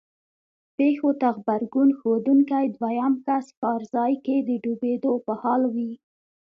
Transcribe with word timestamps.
پېښو 0.77 1.09
ته 1.21 1.27
غبرګون 1.37 1.89
ښودونکی 1.99 2.65
دویم 2.77 3.13
کس 3.25 3.45
کار 3.61 3.81
ځای 3.93 4.13
کې 4.25 4.35
د 4.47 4.49
ډوبېدو 4.63 5.13
په 5.25 5.33
حال 5.41 5.61
وي. 5.75 5.91